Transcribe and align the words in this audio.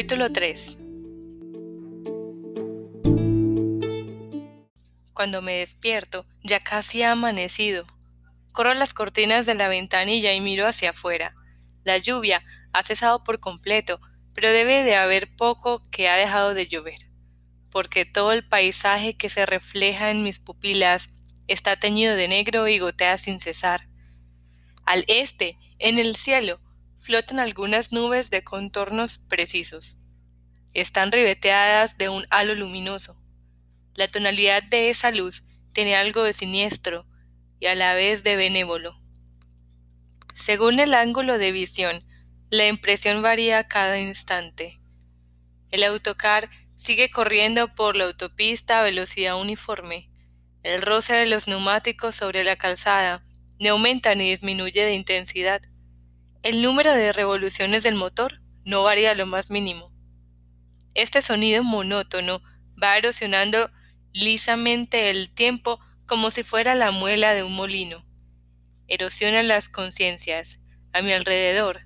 Capítulo 0.00 0.32
3 0.32 0.78
Cuando 5.12 5.42
me 5.42 5.56
despierto, 5.56 6.24
ya 6.42 6.58
casi 6.58 7.02
ha 7.02 7.12
amanecido. 7.12 7.84
Corro 8.50 8.72
las 8.72 8.94
cortinas 8.94 9.44
de 9.44 9.56
la 9.56 9.68
ventanilla 9.68 10.32
y 10.32 10.40
miro 10.40 10.66
hacia 10.66 10.90
afuera. 10.90 11.34
La 11.84 11.98
lluvia 11.98 12.42
ha 12.72 12.82
cesado 12.82 13.22
por 13.24 13.40
completo, 13.40 14.00
pero 14.32 14.50
debe 14.50 14.84
de 14.84 14.96
haber 14.96 15.36
poco 15.36 15.82
que 15.90 16.08
ha 16.08 16.16
dejado 16.16 16.54
de 16.54 16.66
llover, 16.66 17.10
porque 17.70 18.06
todo 18.06 18.32
el 18.32 18.48
paisaje 18.48 19.18
que 19.18 19.28
se 19.28 19.44
refleja 19.44 20.10
en 20.10 20.22
mis 20.22 20.38
pupilas 20.38 21.10
está 21.46 21.76
teñido 21.78 22.16
de 22.16 22.26
negro 22.26 22.68
y 22.68 22.78
gotea 22.78 23.18
sin 23.18 23.38
cesar. 23.38 23.86
Al 24.86 25.04
este, 25.08 25.58
en 25.78 25.98
el 25.98 26.16
cielo, 26.16 26.58
flotan 27.00 27.40
algunas 27.40 27.92
nubes 27.92 28.30
de 28.30 28.44
contornos 28.44 29.18
precisos. 29.18 29.96
Están 30.74 31.10
ribeteadas 31.10 31.98
de 31.98 32.08
un 32.08 32.24
halo 32.30 32.54
luminoso. 32.54 33.20
La 33.94 34.06
tonalidad 34.06 34.62
de 34.62 34.90
esa 34.90 35.10
luz 35.10 35.42
tiene 35.72 35.96
algo 35.96 36.22
de 36.22 36.32
siniestro 36.32 37.06
y 37.58 37.66
a 37.66 37.74
la 37.74 37.94
vez 37.94 38.22
de 38.22 38.36
benévolo. 38.36 39.00
Según 40.34 40.78
el 40.78 40.94
ángulo 40.94 41.38
de 41.38 41.52
visión, 41.52 42.04
la 42.50 42.68
impresión 42.68 43.22
varía 43.22 43.66
cada 43.66 43.98
instante. 43.98 44.80
El 45.70 45.84
autocar 45.84 46.50
sigue 46.76 47.10
corriendo 47.10 47.74
por 47.74 47.96
la 47.96 48.04
autopista 48.04 48.80
a 48.80 48.82
velocidad 48.82 49.40
uniforme. 49.40 50.10
El 50.62 50.82
roce 50.82 51.14
de 51.14 51.26
los 51.26 51.48
neumáticos 51.48 52.14
sobre 52.14 52.44
la 52.44 52.56
calzada 52.56 53.24
no 53.58 53.70
aumenta 53.70 54.14
ni 54.14 54.30
disminuye 54.30 54.84
de 54.84 54.94
intensidad. 54.94 55.62
El 56.42 56.62
número 56.62 56.94
de 56.94 57.12
revoluciones 57.12 57.82
del 57.82 57.96
motor 57.96 58.40
no 58.64 58.82
varía 58.82 59.14
lo 59.14 59.26
más 59.26 59.50
mínimo. 59.50 59.92
Este 60.94 61.20
sonido 61.20 61.62
monótono 61.62 62.40
va 62.82 62.96
erosionando 62.96 63.70
lisamente 64.14 65.10
el 65.10 65.28
tiempo 65.28 65.80
como 66.06 66.30
si 66.30 66.42
fuera 66.42 66.74
la 66.74 66.92
muela 66.92 67.34
de 67.34 67.42
un 67.42 67.54
molino. 67.54 68.06
Erosiona 68.88 69.42
las 69.42 69.68
conciencias. 69.68 70.60
A 70.92 71.02
mi 71.02 71.12
alrededor. 71.12 71.82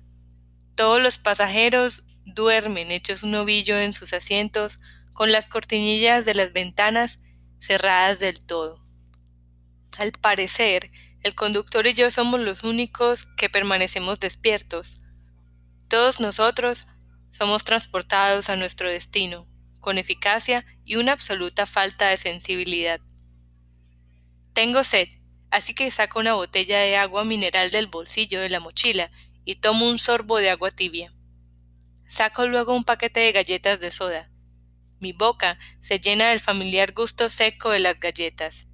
Todos 0.75 1.01
los 1.01 1.19
pasajeros 1.19 2.03
duermen 2.25 2.91
hechos 2.91 3.23
un 3.23 3.35
ovillo 3.35 3.77
en 3.77 3.93
sus 3.93 4.13
asientos, 4.13 4.79
con 5.13 5.31
las 5.31 5.47
cortinillas 5.47 6.25
de 6.25 6.33
las 6.33 6.53
ventanas 6.53 7.21
cerradas 7.59 8.19
del 8.19 8.43
todo. 8.43 8.83
Al 9.97 10.13
parecer, 10.13 10.89
el 11.25 11.33
conductor 11.33 11.87
y 11.87 11.93
yo 11.95 12.11
somos 12.11 12.39
los 12.39 12.63
únicos 12.63 13.25
que 13.25 13.49
permanecemos 13.49 14.19
despiertos. 14.19 14.99
Todos 15.87 16.19
nosotros 16.19 16.85
somos 17.31 17.63
transportados 17.63 18.51
a 18.51 18.55
nuestro 18.55 18.87
destino, 18.87 19.47
con 19.79 19.97
eficacia 19.97 20.67
y 20.85 20.97
una 20.97 21.13
absoluta 21.13 21.65
falta 21.65 22.09
de 22.09 22.17
sensibilidad. 22.17 22.99
Tengo 24.53 24.83
sed, 24.83 25.07
así 25.49 25.73
que 25.73 25.89
saco 25.89 26.19
una 26.19 26.35
botella 26.35 26.77
de 26.77 26.95
agua 26.95 27.25
mineral 27.25 27.71
del 27.71 27.87
bolsillo 27.87 28.39
de 28.39 28.49
la 28.49 28.59
mochila 28.59 29.09
y 29.45 29.55
tomo 29.55 29.89
un 29.89 29.97
sorbo 29.97 30.37
de 30.37 30.51
agua 30.51 30.69
tibia. 30.69 31.11
Saco 32.07 32.45
luego 32.45 32.75
un 32.75 32.83
paquete 32.83 33.21
de 33.21 33.31
galletas 33.31 33.79
de 33.79 33.89
soda. 33.89 34.29
Mi 34.99 35.11
boca 35.11 35.57
se 35.81 35.99
llena 35.99 36.29
del 36.29 36.39
familiar 36.39 36.93
gusto 36.93 37.29
seco 37.29 37.71
de 37.71 37.79
las 37.79 37.99
galletas. 37.99 38.67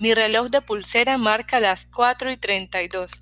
Mi 0.00 0.12
reloj 0.12 0.48
de 0.48 0.60
pulsera 0.60 1.18
marca 1.18 1.60
las 1.60 1.86
cuatro 1.86 2.32
y 2.32 2.36
treinta 2.36 2.82
y 2.82 2.88
dos. 2.88 3.20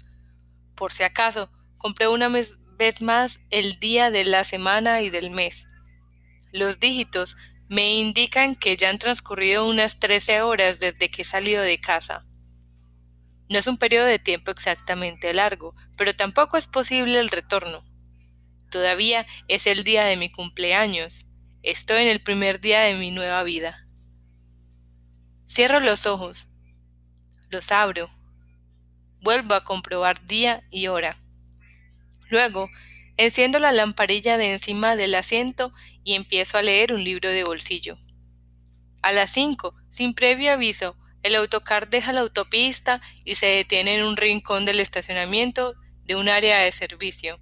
Por 0.74 0.90
si 0.92 1.02
acaso, 1.02 1.50
compré 1.76 2.08
una 2.08 2.28
vez 2.28 2.56
más 3.02 3.40
el 3.50 3.78
día 3.78 4.10
de 4.10 4.24
la 4.24 4.42
semana 4.42 5.02
y 5.02 5.10
del 5.10 5.30
mes. 5.30 5.68
Los 6.50 6.80
dígitos 6.80 7.36
me 7.68 7.94
indican 7.94 8.54
que 8.54 8.76
ya 8.78 8.88
han 8.88 8.98
transcurrido 8.98 9.68
unas 9.68 10.00
trece 10.00 10.40
horas 10.40 10.80
desde 10.80 11.10
que 11.10 11.22
he 11.22 11.24
salido 11.26 11.62
de 11.62 11.78
casa. 11.78 12.24
No 13.50 13.58
es 13.58 13.66
un 13.66 13.76
periodo 13.76 14.06
de 14.06 14.18
tiempo 14.18 14.50
exactamente 14.50 15.34
largo, 15.34 15.74
pero 15.98 16.16
tampoco 16.16 16.56
es 16.56 16.66
posible 16.66 17.18
el 17.18 17.28
retorno. 17.28 17.84
Todavía 18.70 19.26
es 19.46 19.66
el 19.66 19.84
día 19.84 20.04
de 20.04 20.16
mi 20.16 20.32
cumpleaños. 20.32 21.26
Estoy 21.62 22.04
en 22.04 22.08
el 22.08 22.22
primer 22.22 22.62
día 22.62 22.80
de 22.80 22.94
mi 22.94 23.10
nueva 23.10 23.42
vida. 23.42 23.86
Cierro 25.46 25.80
los 25.80 26.06
ojos 26.06 26.48
los 27.52 27.70
abro. 27.70 28.10
Vuelvo 29.20 29.54
a 29.54 29.62
comprobar 29.62 30.26
día 30.26 30.64
y 30.70 30.88
hora. 30.88 31.22
Luego, 32.30 32.68
enciendo 33.18 33.58
la 33.58 33.72
lamparilla 33.72 34.38
de 34.38 34.52
encima 34.52 34.96
del 34.96 35.14
asiento 35.14 35.72
y 36.02 36.14
empiezo 36.14 36.58
a 36.58 36.62
leer 36.62 36.92
un 36.92 37.04
libro 37.04 37.28
de 37.28 37.44
bolsillo. 37.44 37.98
A 39.02 39.12
las 39.12 39.32
cinco, 39.32 39.74
sin 39.90 40.14
previo 40.14 40.52
aviso, 40.52 40.96
el 41.22 41.36
autocar 41.36 41.88
deja 41.88 42.12
la 42.12 42.22
autopista 42.22 43.00
y 43.24 43.34
se 43.36 43.46
detiene 43.46 43.98
en 43.98 44.04
un 44.04 44.16
rincón 44.16 44.64
del 44.64 44.80
estacionamiento 44.80 45.74
de 46.04 46.16
un 46.16 46.28
área 46.28 46.58
de 46.58 46.72
servicio. 46.72 47.38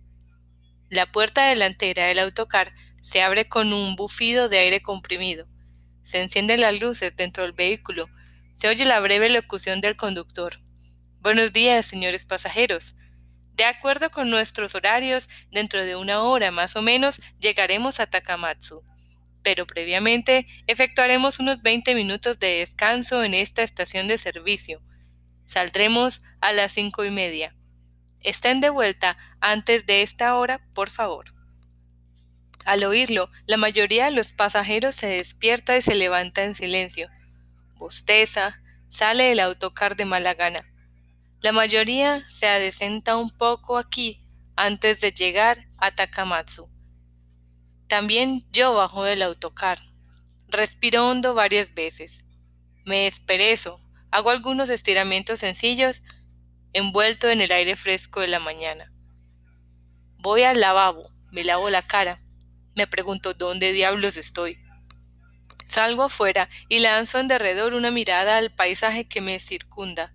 La 0.91 1.13
puerta 1.13 1.47
delantera 1.47 2.07
del 2.07 2.19
autocar 2.19 2.75
se 3.01 3.23
abre 3.23 3.49
con 3.49 3.73
un 3.73 3.95
bufido 3.95 4.49
de 4.49 4.59
aire 4.59 4.83
comprimido. 4.83 5.47
Se 6.03 6.21
encienden 6.21 6.61
las 6.61 6.79
luces 6.79 7.15
dentro 7.15 7.45
del 7.45 7.53
vehículo 7.53 8.09
se 8.61 8.69
oye 8.69 8.85
la 8.85 9.01
breve 9.01 9.31
locución 9.31 9.81
del 9.81 9.97
conductor. 9.97 10.61
Buenos 11.21 11.55
días, 11.55 11.87
señores 11.87 12.27
pasajeros. 12.27 12.95
De 13.55 13.65
acuerdo 13.65 14.11
con 14.11 14.29
nuestros 14.29 14.75
horarios, 14.75 15.31
dentro 15.51 15.83
de 15.83 15.97
una 15.97 16.25
hora 16.25 16.51
más 16.51 16.77
o 16.77 16.83
menos 16.83 17.23
llegaremos 17.39 18.01
a 18.01 18.07
Takamatsu. 18.07 18.85
Pero 19.43 19.67
previamente 19.67 20.47
efectuaremos 20.67 21.41
unos 21.41 21.63
20 21.63 21.95
minutos 21.95 22.39
de 22.39 22.59
descanso 22.59 23.25
en 23.25 23.33
esta 23.33 23.63
estación 23.63 24.09
de 24.09 24.19
servicio. 24.19 24.83
Saldremos 25.47 26.21
a 26.43 26.53
las 26.53 26.73
cinco 26.73 27.07
y 27.07 27.11
media. 27.11 27.57
Estén 28.21 28.61
de 28.61 28.69
vuelta 28.69 29.17
antes 29.41 29.87
de 29.87 30.03
esta 30.03 30.35
hora, 30.35 30.61
por 30.75 30.91
favor. 30.91 31.33
Al 32.67 32.85
oírlo, 32.85 33.31
la 33.47 33.57
mayoría 33.57 34.05
de 34.05 34.11
los 34.11 34.33
pasajeros 34.33 34.97
se 34.97 35.07
despierta 35.07 35.79
y 35.79 35.81
se 35.81 35.95
levanta 35.95 36.45
en 36.45 36.55
silencio 36.55 37.09
bosteza, 37.81 38.63
sale 38.89 39.25
del 39.25 39.41
autocar 39.41 39.97
de 39.97 40.05
mala 40.05 40.35
gana. 40.35 40.65
La 41.41 41.51
mayoría 41.51 42.25
se 42.29 42.47
adecenta 42.47 43.17
un 43.17 43.31
poco 43.31 43.79
aquí 43.79 44.23
antes 44.55 45.01
de 45.01 45.11
llegar 45.11 45.67
a 45.79 45.91
Takamatsu. 45.91 46.69
También 47.89 48.47
yo 48.53 48.75
bajo 48.75 49.03
del 49.03 49.23
autocar. 49.23 49.81
Respiro 50.47 51.09
hondo 51.09 51.35
varias 51.35 51.75
veces. 51.75 52.25
Me 52.85 53.05
desperezo, 53.05 53.81
hago 54.11 54.31
algunos 54.31 54.69
estiramientos 54.69 55.41
sencillos, 55.41 56.03
envuelto 56.73 57.29
en 57.29 57.41
el 57.41 57.51
aire 57.51 57.77
fresco 57.77 58.21
de 58.21 58.29
la 58.29 58.39
mañana. 58.39 58.93
Voy 60.19 60.43
al 60.43 60.61
lavabo, 60.61 61.11
me 61.33 61.43
lavo 61.45 61.71
la 61.71 61.87
cara, 61.87 62.23
me 62.77 62.87
pregunto 62.87 63.33
dónde 63.33 63.73
diablos 63.73 64.17
estoy. 64.19 64.59
Salgo 65.71 66.03
afuera 66.03 66.49
y 66.69 66.81
lanzo 66.81 67.21
en 67.21 67.29
derredor 67.29 67.75
una 67.75 67.93
mirada 67.93 68.39
al 68.39 68.51
paisaje 68.51 69.07
que 69.07 69.21
me 69.21 69.39
circunda. 69.39 70.13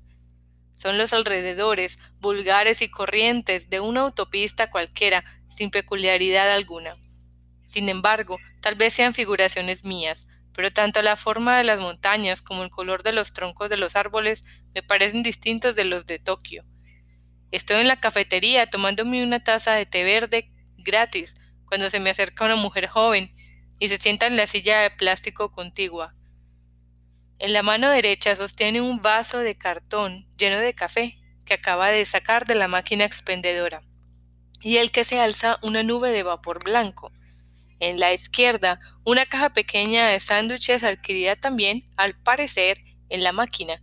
Son 0.76 0.98
los 0.98 1.14
alrededores, 1.14 1.98
vulgares 2.20 2.82
y 2.82 2.90
corrientes 2.90 3.70
de 3.70 3.80
una 3.80 4.02
autopista 4.02 4.70
cualquiera, 4.70 5.24
sin 5.48 5.72
peculiaridad 5.72 6.52
alguna. 6.52 6.98
Sin 7.66 7.88
embargo, 7.88 8.38
tal 8.62 8.76
vez 8.76 8.94
sean 8.94 9.14
figuraciones 9.14 9.86
mías, 9.86 10.28
pero 10.52 10.74
tanto 10.74 11.02
la 11.02 11.16
forma 11.16 11.58
de 11.58 11.64
las 11.64 11.80
montañas 11.80 12.42
como 12.42 12.64
el 12.64 12.70
color 12.70 13.02
de 13.04 13.14
los 13.14 13.32
troncos 13.32 13.70
de 13.70 13.78
los 13.78 13.96
árboles 13.96 14.44
me 14.74 14.84
parecen 14.84 15.24
distintos 15.24 15.78
de 15.78 15.86
los 15.86 16.06
de 16.06 16.20
Tokio. 16.20 16.66
Estoy 17.52 17.80
en 17.80 17.88
la 17.88 18.02
cafetería 18.02 18.66
tomándome 18.66 19.24
una 19.24 19.42
taza 19.42 19.72
de 19.72 19.86
té 19.86 20.04
verde 20.04 20.52
gratis 20.80 21.36
cuando 21.66 21.90
se 21.90 22.02
me 22.02 22.10
acerca 22.10 22.44
una 22.44 22.58
mujer 22.58 22.88
joven 22.88 23.34
y 23.80 23.88
se 23.88 23.98
sienta 23.98 24.28
en 24.28 24.38
la 24.38 24.48
silla 24.48 24.82
de 24.82 24.92
plástico 24.92 25.52
contigua. 25.52 26.16
En 27.38 27.54
la 27.54 27.64
mano 27.64 27.90
derecha 27.90 28.34
sostiene 28.36 28.82
un 28.82 29.02
vaso 29.02 29.40
de 29.40 29.58
cartón 29.58 30.28
lleno 30.38 30.60
de 30.60 30.74
café 30.74 31.18
que 31.46 31.54
acaba 31.54 31.90
de 31.90 32.06
sacar 32.06 32.46
de 32.46 32.56
la 32.56 32.68
máquina 32.68 33.06
expendedora, 33.06 33.84
y 34.62 34.78
el 34.78 34.92
que 34.92 35.04
se 35.04 35.20
alza 35.20 35.60
una 35.62 35.84
nube 35.84 36.12
de 36.12 36.24
vapor 36.24 36.64
blanco. 36.64 37.12
En 37.80 38.00
la 38.00 38.14
izquierda, 38.14 38.80
una 39.04 39.26
caja 39.26 39.54
pequeña 39.54 40.08
de 40.08 40.20
sándwiches 40.20 40.84
adquirida 40.84 41.36
también, 41.36 41.90
al 41.98 42.16
parecer, 42.16 42.80
en 43.10 43.24
la 43.24 43.34
máquina. 43.34 43.82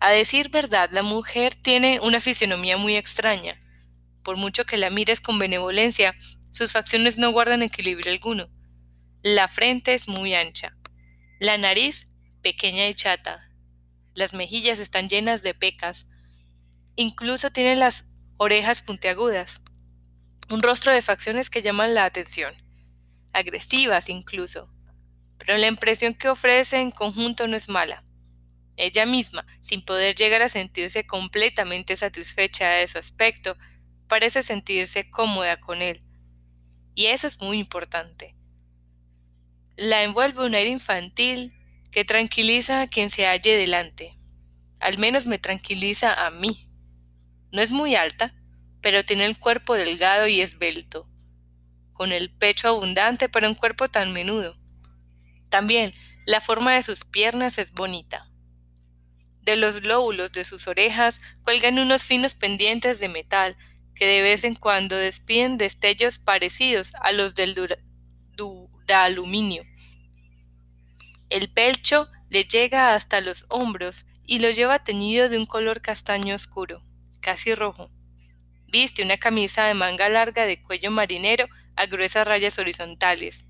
A 0.00 0.10
decir 0.10 0.48
verdad, 0.48 0.88
la 0.92 1.02
mujer 1.02 1.54
tiene 1.54 2.00
una 2.00 2.20
fisionomía 2.20 2.78
muy 2.78 2.96
extraña. 2.96 3.60
Por 4.22 4.36
mucho 4.36 4.64
que 4.64 4.78
la 4.78 4.88
mires 4.88 5.20
con 5.20 5.38
benevolencia, 5.38 6.16
sus 6.52 6.72
facciones 6.72 7.18
no 7.18 7.30
guardan 7.30 7.62
equilibrio 7.62 8.10
alguno. 8.10 8.48
La 9.22 9.48
frente 9.48 9.92
es 9.92 10.08
muy 10.08 10.32
ancha. 10.32 10.74
La 11.40 11.58
nariz 11.58 12.08
pequeña 12.40 12.88
y 12.88 12.94
chata. 12.94 13.50
Las 14.14 14.32
mejillas 14.32 14.78
están 14.78 15.10
llenas 15.10 15.42
de 15.42 15.52
pecas. 15.52 16.06
Incluso 16.96 17.50
tiene 17.50 17.76
las 17.76 18.08
orejas 18.38 18.80
puntiagudas. 18.80 19.60
Un 20.48 20.62
rostro 20.62 20.94
de 20.94 21.02
facciones 21.02 21.50
que 21.50 21.60
llaman 21.60 21.92
la 21.92 22.06
atención, 22.06 22.54
agresivas 23.34 24.08
incluso. 24.08 24.72
Pero 25.36 25.58
la 25.58 25.66
impresión 25.66 26.14
que 26.14 26.30
ofrece 26.30 26.80
en 26.80 26.90
conjunto 26.90 27.46
no 27.46 27.56
es 27.56 27.68
mala. 27.68 28.02
Ella 28.76 29.04
misma, 29.04 29.44
sin 29.60 29.84
poder 29.84 30.14
llegar 30.14 30.40
a 30.40 30.48
sentirse 30.48 31.06
completamente 31.06 31.94
satisfecha 31.94 32.70
de 32.70 32.88
su 32.88 32.96
aspecto, 32.96 33.58
parece 34.08 34.42
sentirse 34.42 35.10
cómoda 35.10 35.60
con 35.60 35.82
él. 35.82 36.02
Y 36.94 37.06
eso 37.06 37.26
es 37.26 37.38
muy 37.38 37.58
importante. 37.58 38.39
La 39.82 40.02
envuelve 40.02 40.44
un 40.44 40.54
aire 40.54 40.68
infantil 40.68 41.54
que 41.90 42.04
tranquiliza 42.04 42.82
a 42.82 42.86
quien 42.86 43.08
se 43.08 43.24
halle 43.24 43.56
delante. 43.56 44.14
Al 44.78 44.98
menos 44.98 45.24
me 45.24 45.38
tranquiliza 45.38 46.12
a 46.26 46.30
mí. 46.30 46.68
No 47.50 47.62
es 47.62 47.70
muy 47.70 47.94
alta, 47.94 48.34
pero 48.82 49.06
tiene 49.06 49.24
el 49.24 49.38
cuerpo 49.38 49.72
delgado 49.72 50.26
y 50.26 50.42
esbelto, 50.42 51.08
con 51.94 52.12
el 52.12 52.30
pecho 52.30 52.68
abundante 52.68 53.30
para 53.30 53.48
un 53.48 53.54
cuerpo 53.54 53.88
tan 53.88 54.12
menudo. 54.12 54.58
También 55.48 55.94
la 56.26 56.42
forma 56.42 56.74
de 56.74 56.82
sus 56.82 57.06
piernas 57.06 57.56
es 57.56 57.72
bonita. 57.72 58.30
De 59.40 59.56
los 59.56 59.82
lóbulos 59.82 60.30
de 60.32 60.44
sus 60.44 60.68
orejas 60.68 61.22
cuelgan 61.42 61.78
unos 61.78 62.04
finos 62.04 62.34
pendientes 62.34 63.00
de 63.00 63.08
metal 63.08 63.56
que 63.94 64.04
de 64.04 64.20
vez 64.20 64.44
en 64.44 64.56
cuando 64.56 64.96
despiden 64.96 65.56
destellos 65.56 66.18
parecidos 66.18 66.92
a 67.00 67.12
los 67.12 67.34
del 67.34 67.56
duraluminio. 68.36 69.69
El 71.30 71.48
pecho 71.48 72.08
le 72.28 72.42
llega 72.42 72.92
hasta 72.92 73.20
los 73.20 73.46
hombros 73.50 74.04
y 74.26 74.40
lo 74.40 74.50
lleva 74.50 74.82
teñido 74.82 75.28
de 75.28 75.38
un 75.38 75.46
color 75.46 75.80
castaño 75.80 76.34
oscuro, 76.34 76.82
casi 77.20 77.54
rojo. 77.54 77.88
Viste 78.66 79.04
una 79.04 79.16
camisa 79.16 79.64
de 79.66 79.74
manga 79.74 80.08
larga 80.08 80.44
de 80.44 80.60
cuello 80.60 80.90
marinero 80.90 81.46
a 81.76 81.86
gruesas 81.86 82.26
rayas 82.26 82.58
horizontales. 82.58 83.46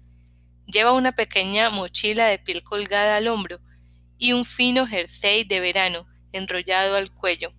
Lleva 0.67 0.93
una 0.93 1.13
pequeña 1.13 1.71
mochila 1.71 2.27
de 2.27 2.39
piel 2.39 2.63
colgada 2.63 3.17
al 3.17 3.29
hombro 3.29 3.61
y 4.19 4.35
un 4.35 4.45
fino 4.45 4.87
jersey 4.87 5.45
de 5.45 5.61
verano 5.61 6.07
enrollado 6.33 6.97
al 6.97 7.11
cuello. 7.11 7.55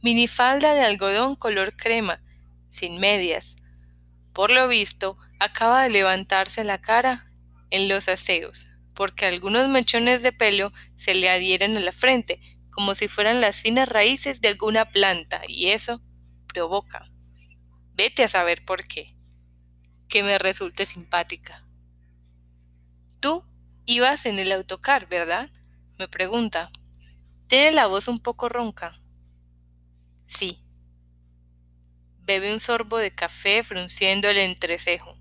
Minifalda 0.00 0.72
de 0.72 0.80
algodón 0.80 1.36
color 1.36 1.76
crema, 1.76 2.22
sin 2.70 3.00
medias. 3.00 3.56
Por 4.32 4.50
lo 4.50 4.66
visto, 4.66 5.18
acaba 5.38 5.82
de 5.82 5.90
levantarse 5.90 6.64
la 6.64 6.80
cara 6.80 7.30
en 7.68 7.88
los 7.88 8.08
aseos 8.08 8.68
porque 8.96 9.26
algunos 9.26 9.68
mechones 9.68 10.22
de 10.22 10.32
pelo 10.32 10.72
se 10.96 11.14
le 11.14 11.28
adhieren 11.28 11.76
a 11.76 11.80
la 11.80 11.92
frente, 11.92 12.40
como 12.70 12.94
si 12.94 13.06
fueran 13.06 13.40
las 13.40 13.60
finas 13.60 13.88
raíces 13.88 14.40
de 14.40 14.48
alguna 14.48 14.90
planta, 14.90 15.42
y 15.46 15.68
eso 15.68 16.02
provoca. 16.48 17.08
Vete 17.94 18.24
a 18.24 18.28
saber 18.28 18.64
por 18.64 18.88
qué. 18.88 19.14
Que 20.08 20.22
me 20.22 20.38
resulte 20.38 20.86
simpática. 20.86 21.64
Tú 23.20 23.44
ibas 23.84 24.26
en 24.26 24.38
el 24.38 24.50
autocar, 24.52 25.08
¿verdad? 25.08 25.50
me 25.98 26.08
pregunta. 26.08 26.70
Tiene 27.46 27.72
la 27.72 27.86
voz 27.86 28.08
un 28.08 28.20
poco 28.20 28.48
ronca. 28.48 29.00
Sí. 30.26 30.62
Bebe 32.20 32.52
un 32.52 32.60
sorbo 32.60 32.98
de 32.98 33.14
café 33.14 33.62
frunciendo 33.62 34.28
el 34.28 34.38
entrecejo. 34.38 35.16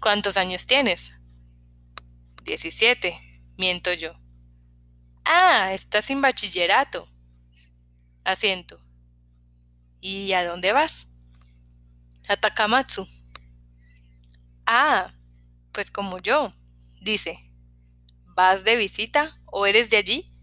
¿Cuántos 0.00 0.36
años 0.36 0.66
tienes? 0.66 1.19
Diecisiete, 2.42 3.20
miento 3.58 3.92
yo. 3.92 4.14
Ah, 5.24 5.72
estás 5.72 6.06
sin 6.06 6.20
bachillerato. 6.20 7.08
Asiento. 8.24 8.80
¿Y 10.00 10.32
a 10.32 10.44
dónde 10.44 10.72
vas? 10.72 11.08
A 12.28 12.36
Takamatsu. 12.36 13.06
Ah, 14.66 15.14
pues 15.72 15.90
como 15.90 16.18
yo, 16.18 16.54
dice. 17.02 17.38
¿Vas 18.34 18.64
de 18.64 18.76
visita 18.76 19.38
o 19.46 19.66
eres 19.66 19.90
de 19.90 19.98
allí? 19.98 20.34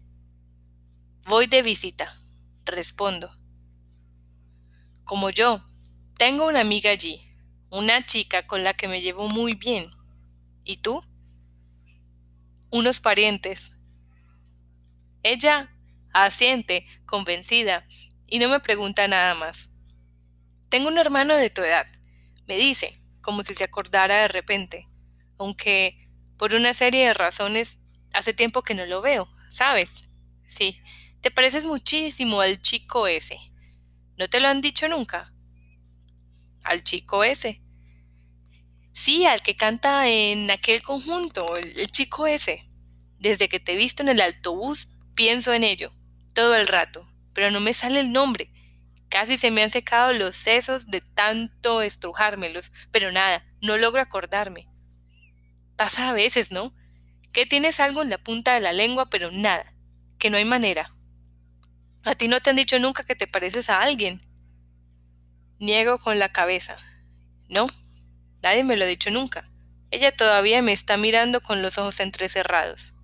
Voy 1.26 1.46
de 1.46 1.62
visita, 1.62 2.18
respondo. 2.64 3.30
Como 5.04 5.30
yo, 5.30 5.64
tengo 6.16 6.46
una 6.46 6.60
amiga 6.60 6.90
allí, 6.90 7.20
una 7.70 8.06
chica 8.06 8.46
con 8.46 8.62
la 8.62 8.74
que 8.74 8.88
me 8.88 9.00
llevo 9.00 9.28
muy 9.28 9.54
bien. 9.54 9.90
¿Y 10.64 10.76
tú? 10.78 11.02
Unos 12.70 13.00
parientes. 13.00 13.72
Ella 15.22 15.70
asiente, 16.12 16.86
convencida, 17.06 17.86
y 18.26 18.38
no 18.38 18.48
me 18.48 18.60
pregunta 18.60 19.08
nada 19.08 19.34
más. 19.34 19.72
Tengo 20.68 20.88
un 20.88 20.98
hermano 20.98 21.34
de 21.34 21.50
tu 21.50 21.62
edad, 21.62 21.86
me 22.46 22.56
dice, 22.56 22.92
como 23.20 23.42
si 23.42 23.54
se 23.54 23.64
acordara 23.64 24.22
de 24.22 24.28
repente, 24.28 24.88
aunque 25.38 26.08
por 26.36 26.54
una 26.54 26.72
serie 26.74 27.06
de 27.06 27.14
razones 27.14 27.78
hace 28.12 28.32
tiempo 28.32 28.62
que 28.62 28.74
no 28.74 28.86
lo 28.86 29.00
veo, 29.02 29.28
¿sabes? 29.50 30.08
Sí, 30.46 30.80
te 31.20 31.30
pareces 31.30 31.64
muchísimo 31.64 32.40
al 32.40 32.60
chico 32.60 33.06
ese. 33.06 33.38
¿No 34.16 34.28
te 34.28 34.40
lo 34.40 34.48
han 34.48 34.60
dicho 34.60 34.88
nunca? 34.88 35.32
Al 36.64 36.82
chico 36.84 37.24
ese. 37.24 37.60
Sí, 38.98 39.26
al 39.26 39.42
que 39.42 39.54
canta 39.54 40.08
en 40.08 40.50
aquel 40.50 40.82
conjunto, 40.82 41.56
el, 41.56 41.86
chico 41.86 42.26
ese. 42.26 42.64
Desde 43.20 43.48
que 43.48 43.60
te 43.60 43.74
he 43.74 43.76
visto 43.76 44.02
en 44.02 44.08
el 44.08 44.20
autobús, 44.20 44.88
pienso 45.14 45.52
en 45.52 45.62
ello, 45.62 45.92
todo 46.34 46.56
el 46.56 46.66
rato, 46.66 47.08
pero 47.32 47.52
no 47.52 47.60
me 47.60 47.74
sale 47.74 48.00
el 48.00 48.10
nombre. 48.10 48.50
Casi 49.08 49.36
se 49.36 49.52
me 49.52 49.62
han 49.62 49.70
secado 49.70 50.12
los 50.12 50.34
sesos 50.34 50.88
de 50.88 51.00
tanto 51.00 51.80
estrujármelos, 51.80 52.72
pero 52.90 53.12
nada, 53.12 53.46
no 53.62 53.76
logro 53.76 54.02
acordarme. 54.02 54.66
Pasa 55.76 56.08
a 56.08 56.12
veces, 56.12 56.50
¿no? 56.50 56.74
Que 57.30 57.46
tienes 57.46 57.78
algo 57.78 58.02
en 58.02 58.10
la 58.10 58.18
punta 58.18 58.54
de 58.54 58.60
la 58.60 58.72
lengua, 58.72 59.08
pero 59.10 59.30
nada, 59.30 59.74
que 60.18 60.28
no 60.28 60.38
hay 60.38 60.44
manera. 60.44 60.92
A 62.02 62.16
ti 62.16 62.26
no 62.26 62.40
te 62.40 62.50
han 62.50 62.56
dicho 62.56 62.80
nunca 62.80 63.04
que 63.04 63.14
te 63.14 63.28
pareces 63.28 63.70
a 63.70 63.80
alguien. 63.80 64.18
Niego 65.60 66.00
con 66.00 66.18
la 66.18 66.32
cabeza. 66.32 66.76
No, 67.48 67.68
Nadie 68.42 68.64
me 68.64 68.76
lo 68.76 68.84
ha 68.84 68.88
dicho 68.88 69.10
nunca. 69.10 69.50
Ella 69.90 70.14
todavía 70.14 70.62
me 70.62 70.72
está 70.72 70.96
mirando 70.96 71.40
con 71.40 71.62
los 71.62 71.78
ojos 71.78 72.00
entrecerrados. 72.00 72.94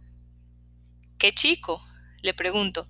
¿Qué 1.18 1.34
chico? 1.34 1.82
le 2.22 2.32
pregunto. 2.34 2.88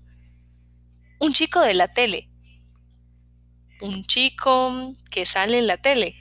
Un 1.19 1.33
chico 1.33 1.61
de 1.61 1.75
la 1.75 1.93
tele. 1.93 2.31
¿Un 3.81 4.05
chico 4.05 4.93
que 5.11 5.27
sale 5.27 5.59
en 5.59 5.67
la 5.67 5.77
tele? 5.77 6.17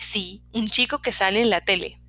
Sí, 0.00 0.42
un 0.52 0.68
chico 0.68 1.00
que 1.02 1.12
sale 1.12 1.40
en 1.42 1.50
la 1.50 1.60
tele. 1.60 2.00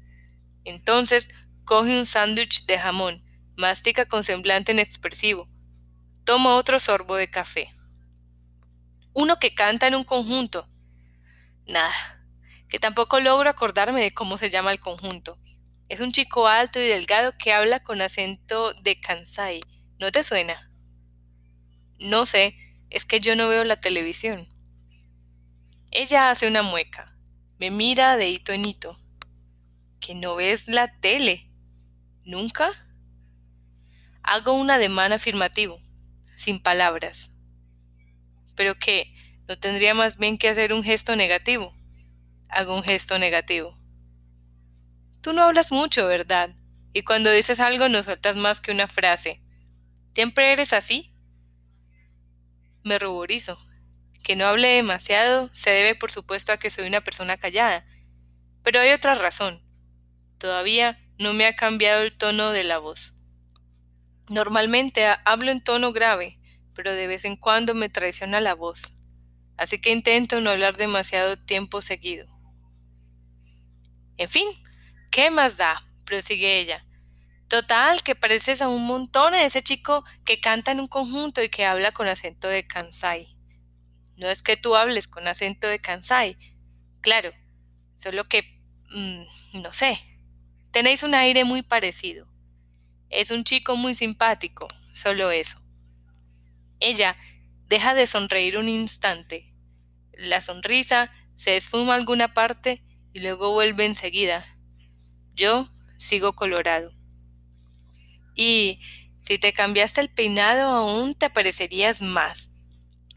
Entonces 0.63 1.27
coge 1.65 1.97
un 1.97 2.05
sándwich 2.05 2.65
de 2.65 2.79
jamón, 2.79 3.23
mastica 3.57 4.05
con 4.05 4.23
semblante 4.23 4.71
inexpresivo, 4.71 5.49
toma 6.23 6.55
otro 6.55 6.79
sorbo 6.79 7.15
de 7.15 7.29
café. 7.29 7.69
Uno 9.13 9.37
que 9.39 9.53
canta 9.53 9.87
en 9.87 9.95
un 9.95 10.03
conjunto. 10.03 10.67
Nada, 11.67 11.93
que 12.75 12.79
tampoco 12.79 13.21
logro 13.21 13.49
acordarme 13.49 14.01
de 14.01 14.13
cómo 14.13 14.37
se 14.37 14.49
llama 14.49 14.69
el 14.73 14.81
conjunto. 14.81 15.39
Es 15.87 16.01
un 16.01 16.11
chico 16.11 16.49
alto 16.49 16.77
y 16.77 16.85
delgado 16.85 17.31
que 17.37 17.53
habla 17.53 17.81
con 17.81 18.01
acento 18.01 18.73
de 18.73 18.99
Kansai. 18.99 19.61
¿No 19.97 20.11
te 20.11 20.23
suena? 20.23 20.69
No 21.99 22.25
sé, 22.25 22.53
es 22.89 23.05
que 23.05 23.21
yo 23.21 23.37
no 23.37 23.47
veo 23.47 23.63
la 23.63 23.79
televisión. 23.79 24.49
Ella 25.89 26.29
hace 26.29 26.49
una 26.49 26.63
mueca, 26.63 27.17
me 27.59 27.71
mira 27.71 28.17
de 28.17 28.27
hito 28.27 28.51
en 28.51 28.65
hito. 28.65 28.99
¿Que 30.01 30.13
no 30.13 30.35
ves 30.35 30.67
la 30.67 30.99
tele? 30.99 31.49
¿Nunca? 32.25 32.73
Hago 34.21 34.51
un 34.51 34.69
ademán 34.69 35.13
afirmativo, 35.13 35.79
sin 36.35 36.61
palabras. 36.61 37.31
¿Pero 38.53 38.75
qué? 38.75 39.15
¿No 39.47 39.57
tendría 39.57 39.93
más 39.93 40.17
bien 40.17 40.37
que 40.37 40.49
hacer 40.49 40.73
un 40.73 40.83
gesto 40.83 41.15
negativo? 41.15 41.73
Hago 42.49 42.75
un 42.75 42.83
gesto 42.83 43.19
negativo. 43.19 43.77
Tú 45.21 45.33
no 45.33 45.43
hablas 45.43 45.71
mucho, 45.71 46.07
¿verdad? 46.07 46.55
Y 46.93 47.03
cuando 47.03 47.31
dices 47.31 47.59
algo 47.59 47.89
no 47.89 48.03
sueltas 48.03 48.35
más 48.35 48.61
que 48.61 48.71
una 48.71 48.87
frase. 48.87 49.41
¿Siempre 50.13 50.53
eres 50.53 50.71
así? 50.71 51.13
Me 52.83 52.99
ruborizo. 52.99 53.57
Que 54.23 54.35
no 54.35 54.45
hable 54.45 54.67
demasiado 54.69 55.49
se 55.53 55.71
debe 55.71 55.95
por 55.95 56.11
supuesto 56.11 56.51
a 56.51 56.57
que 56.57 56.69
soy 56.69 56.87
una 56.87 57.01
persona 57.01 57.37
callada. 57.37 57.85
Pero 58.63 58.79
hay 58.79 58.91
otra 58.91 59.15
razón. 59.15 59.61
Todavía 60.37 60.99
no 61.17 61.33
me 61.33 61.45
ha 61.45 61.55
cambiado 61.55 62.03
el 62.03 62.17
tono 62.17 62.51
de 62.51 62.63
la 62.63 62.77
voz. 62.77 63.15
Normalmente 64.29 65.05
hablo 65.25 65.51
en 65.51 65.63
tono 65.63 65.91
grave, 65.93 66.39
pero 66.73 66.93
de 66.93 67.07
vez 67.07 67.25
en 67.25 67.35
cuando 67.35 67.73
me 67.73 67.89
traiciona 67.89 68.41
la 68.41 68.55
voz. 68.55 68.93
Así 69.57 69.79
que 69.79 69.91
intento 69.91 70.41
no 70.41 70.49
hablar 70.49 70.77
demasiado 70.77 71.37
tiempo 71.37 71.81
seguido. 71.81 72.34
En 74.17 74.29
fin, 74.29 74.47
¿qué 75.11 75.29
más 75.29 75.57
da? 75.57 75.81
prosigue 76.05 76.59
ella. 76.59 76.85
Total, 77.47 78.01
que 78.03 78.15
pareces 78.15 78.61
a 78.61 78.69
un 78.69 78.85
montón 78.85 79.33
de 79.33 79.45
ese 79.45 79.61
chico 79.61 80.03
que 80.25 80.39
canta 80.39 80.71
en 80.71 80.79
un 80.79 80.87
conjunto 80.87 81.43
y 81.43 81.49
que 81.49 81.65
habla 81.65 81.91
con 81.91 82.07
acento 82.07 82.47
de 82.47 82.65
Kansai. 82.65 83.35
No 84.17 84.29
es 84.29 84.41
que 84.41 84.57
tú 84.57 84.75
hables 84.75 85.07
con 85.07 85.27
acento 85.27 85.67
de 85.67 85.79
Kansai. 85.79 86.37
Claro, 87.01 87.31
solo 87.97 88.25
que, 88.25 88.43
mm, 88.91 89.61
no 89.61 89.73
sé, 89.73 89.99
tenéis 90.71 91.03
un 91.03 91.13
aire 91.13 91.43
muy 91.43 91.61
parecido. 91.61 92.27
Es 93.09 93.29
un 93.29 93.43
chico 93.43 93.75
muy 93.75 93.93
simpático, 93.93 94.67
solo 94.93 95.31
eso. 95.31 95.59
Ella 96.79 97.15
deja 97.67 97.93
de 97.93 98.07
sonreír 98.07 98.57
un 98.57 98.69
instante. 98.69 99.53
La 100.13 100.41
sonrisa 100.41 101.11
se 101.35 101.55
esfuma 101.55 101.93
a 101.93 101.97
alguna 101.97 102.33
parte 102.33 102.83
y 103.15 103.21
luego 103.21 103.53
vuelve 103.53 103.85
enseguida. 103.85 104.45
Yo 105.35 105.69
sigo 105.95 106.35
colorado. 106.35 106.91
Y 108.35 108.81
si 109.21 109.39
te 109.39 109.53
cambiaste 109.53 110.01
el 110.01 110.09
peinado 110.09 110.67
aún 110.67 111.15
te 111.15 111.29
parecerías 111.29 112.01
más. 112.01 112.51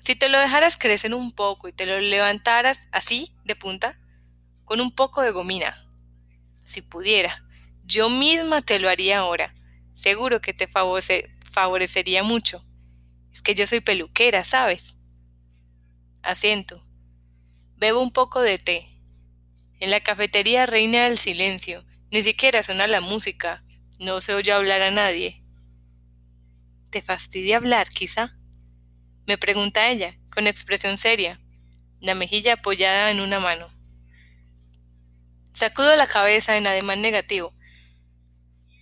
Si 0.01 0.15
te 0.15 0.29
lo 0.29 0.39
dejaras 0.39 0.79
crecer 0.79 1.13
un 1.17 1.33
poco 1.33 1.67
y 1.67 1.73
te 1.73 1.85
lo 1.85 1.99
levantaras 1.99 2.87
así, 2.93 3.35
de 3.45 3.57
punta, 3.57 3.99
con 4.65 4.81
un 4.81 4.93
poco 4.93 5.21
de 5.21 5.33
gomina. 5.33 5.85
Si 6.65 6.81
pudiera, 6.81 7.45
yo 7.85 8.09
misma 8.09 8.63
te 8.63 8.79
lo 8.79 8.89
haría 8.89 9.19
ahora. 9.19 9.53
Seguro 9.95 10.41
que 10.41 10.55
te 10.55 10.69
favorecería 10.69 12.23
mucho. 12.23 12.65
Es 13.33 13.43
que 13.43 13.57
yo 13.57 13.67
soy 13.67 13.81
peluquera, 13.81 14.45
¿sabes? 14.45 14.97
Asiento. 16.23 16.87
Bebo 17.75 18.01
un 18.01 18.13
poco 18.13 18.41
de 18.41 18.59
té. 18.59 18.98
En 19.81 19.91
la 19.91 20.01
cafetería 20.01 20.67
reina 20.67 21.07
el 21.07 21.19
silencio. 21.19 21.85
Ni 22.11 22.23
siquiera 22.23 22.63
suena 22.63 22.87
la 22.87 23.01
música. 23.01 23.65
No 24.01 24.21
se 24.21 24.35
oye 24.35 24.53
hablar 24.53 24.83
a 24.83 24.91
nadie. 24.91 25.45
¿Te 26.91 27.03
fastidia 27.03 27.59
hablar, 27.59 27.89
quizá? 27.89 28.37
Me 29.27 29.37
pregunta 29.37 29.89
ella, 29.89 30.19
con 30.31 30.47
expresión 30.47 30.97
seria, 30.97 31.39
la 32.01 32.15
mejilla 32.15 32.55
apoyada 32.55 33.11
en 33.11 33.21
una 33.21 33.41
mano. 33.41 33.69
Sacudo 35.53 35.95
la 35.97 36.07
cabeza 36.07 36.57
en 36.57 36.67
ademán 36.67 37.03
negativo. 37.03 37.53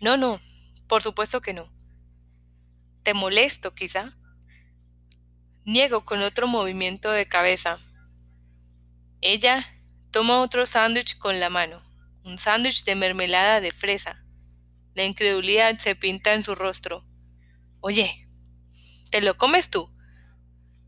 No, 0.00 0.16
no, 0.16 0.38
por 0.86 1.02
supuesto 1.02 1.40
que 1.40 1.52
no. 1.52 1.72
¿Te 3.02 3.12
molesto, 3.12 3.74
quizá? 3.74 4.16
Niego 5.64 6.04
con 6.04 6.22
otro 6.22 6.46
movimiento 6.46 7.10
de 7.10 7.26
cabeza. 7.26 7.78
Ella 9.20 9.66
toma 10.16 10.40
otro 10.40 10.64
sándwich 10.64 11.18
con 11.18 11.40
la 11.40 11.50
mano, 11.50 11.82
un 12.24 12.38
sándwich 12.38 12.84
de 12.84 12.94
mermelada 12.94 13.60
de 13.60 13.70
fresa. 13.70 14.24
La 14.94 15.04
incredulidad 15.04 15.76
se 15.76 15.94
pinta 15.94 16.32
en 16.32 16.42
su 16.42 16.54
rostro. 16.54 17.04
Oye, 17.80 18.26
¿te 19.10 19.20
lo 19.20 19.36
comes 19.36 19.68
tú? 19.68 19.94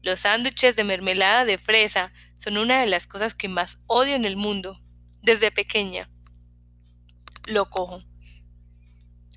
Los 0.00 0.20
sándwiches 0.20 0.76
de 0.76 0.84
mermelada 0.84 1.44
de 1.44 1.58
fresa 1.58 2.10
son 2.38 2.56
una 2.56 2.80
de 2.80 2.86
las 2.86 3.06
cosas 3.06 3.34
que 3.34 3.48
más 3.48 3.82
odio 3.86 4.14
en 4.14 4.24
el 4.24 4.38
mundo, 4.38 4.80
desde 5.20 5.50
pequeña. 5.50 6.08
Lo 7.44 7.68
cojo. 7.68 8.02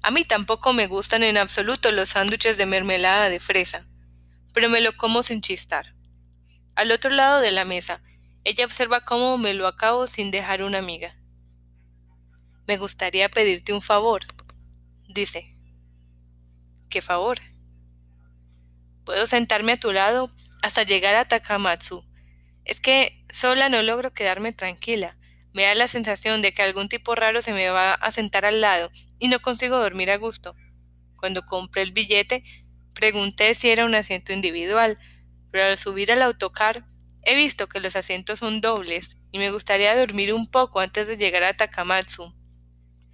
A 0.03 0.09
mí 0.09 0.23
tampoco 0.23 0.71
me 0.71 0.87
gustan 0.87 1.21
en 1.21 1.35
absoluto 1.35 1.91
los 1.91 2.07
sándwiches 2.07 2.57
de 2.57 2.65
mermelada 2.65 3.27
de 3.27 3.41
fresa, 3.41 3.89
pero 4.53 4.69
me 4.69 4.79
lo 4.79 4.95
como 4.95 5.21
sin 5.21 5.41
chistar. 5.41 5.97
Al 6.75 6.93
otro 6.93 7.09
lado 7.11 7.41
de 7.41 7.51
la 7.51 7.65
mesa, 7.65 8.01
ella 8.43 8.65
observa 8.65 9.01
cómo 9.01 9.37
me 9.37 9.53
lo 9.53 9.67
acabo 9.67 10.07
sin 10.07 10.31
dejar 10.31 10.63
una 10.63 10.79
amiga. 10.79 11.15
Me 12.67 12.77
gustaría 12.77 13.29
pedirte 13.29 13.73
un 13.73 13.81
favor, 13.81 14.21
dice. 15.07 15.55
¿Qué 16.89 17.01
favor? 17.01 17.39
Puedo 19.05 19.25
sentarme 19.25 19.73
a 19.73 19.79
tu 19.79 19.91
lado 19.91 20.31
hasta 20.61 20.83
llegar 20.83 21.15
a 21.15 21.27
Takamatsu. 21.27 22.03
Es 22.65 22.81
que 22.81 23.25
sola 23.29 23.69
no 23.69 23.81
logro 23.83 24.13
quedarme 24.13 24.51
tranquila. 24.53 25.17
Me 25.53 25.63
da 25.63 25.75
la 25.75 25.87
sensación 25.87 26.41
de 26.41 26.53
que 26.53 26.61
algún 26.61 26.87
tipo 26.87 27.13
raro 27.15 27.41
se 27.41 27.53
me 27.53 27.69
va 27.69 27.93
a 27.93 28.11
sentar 28.11 28.45
al 28.45 28.61
lado 28.61 28.89
y 29.19 29.27
no 29.27 29.39
consigo 29.39 29.77
dormir 29.77 30.09
a 30.11 30.17
gusto. 30.17 30.55
Cuando 31.17 31.45
compré 31.45 31.81
el 31.81 31.91
billete, 31.91 32.43
pregunté 32.93 33.53
si 33.53 33.69
era 33.69 33.85
un 33.85 33.95
asiento 33.95 34.33
individual, 34.33 34.97
pero 35.51 35.65
al 35.65 35.77
subir 35.77 36.11
al 36.11 36.21
autocar 36.21 36.85
he 37.23 37.35
visto 37.35 37.67
que 37.67 37.79
los 37.79 37.95
asientos 37.95 38.39
son 38.39 38.61
dobles 38.61 39.17
y 39.31 39.39
me 39.39 39.51
gustaría 39.51 39.95
dormir 39.95 40.33
un 40.33 40.49
poco 40.49 40.79
antes 40.79 41.07
de 41.07 41.17
llegar 41.17 41.43
a 41.43 41.55
Takamatsu. 41.55 42.33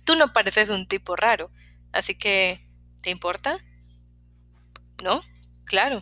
Tú 0.03 0.15
no 0.15 0.31
pareces 0.33 0.69
un 0.69 0.87
tipo 0.87 1.15
raro, 1.15 1.51
así 1.91 2.15
que 2.15 2.61
¿te 3.01 3.09
importa? 3.09 3.57
¿No? 5.03 5.21
Claro. 5.65 6.01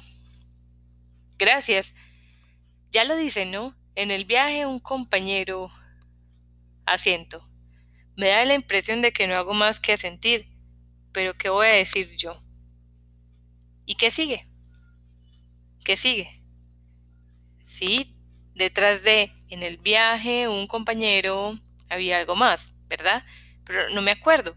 Gracias. 1.37 1.95
Ya 2.91 3.03
lo 3.03 3.15
dice, 3.15 3.45
¿no? 3.45 3.75
En 3.95 4.11
el 4.11 4.25
viaje 4.25 4.65
un 4.65 4.79
compañero... 4.79 5.69
Asiento. 6.85 7.49
Me 8.15 8.29
da 8.29 8.45
la 8.45 8.53
impresión 8.53 9.01
de 9.01 9.11
que 9.11 9.27
no 9.27 9.35
hago 9.35 9.55
más 9.55 9.79
que 9.79 9.93
asentir. 9.93 10.47
Pero 11.11 11.33
¿qué 11.33 11.49
voy 11.49 11.67
a 11.67 11.71
decir 11.71 12.15
yo? 12.15 12.43
¿Y 13.85 13.95
qué 13.95 14.11
sigue? 14.11 14.47
¿Qué 15.83 15.97
sigue? 15.97 16.44
Sí, 17.75 18.15
detrás 18.53 19.03
de 19.03 19.33
en 19.49 19.61
el 19.61 19.75
viaje 19.75 20.47
un 20.47 20.65
compañero 20.65 21.59
había 21.89 22.19
algo 22.19 22.37
más, 22.37 22.73
¿verdad? 22.87 23.25
Pero 23.65 23.89
no 23.89 24.01
me 24.01 24.11
acuerdo. 24.11 24.55